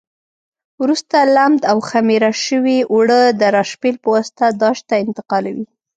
[0.81, 5.65] وروسته لمد او خمېره شوي اوړه د راشپېل په واسطه داش ته انتقالوي.